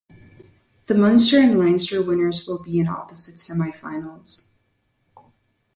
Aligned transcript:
The 0.87 0.95
Munster 0.95 1.37
and 1.37 1.59
Leinster 1.59 2.01
winners 2.01 2.47
will 2.47 2.57
be 2.57 2.79
in 2.79 2.87
opposite 2.87 3.37
semi-finals. 3.37 4.47